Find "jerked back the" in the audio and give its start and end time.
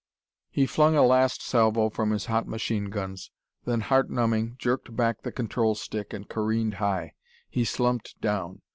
4.57-5.31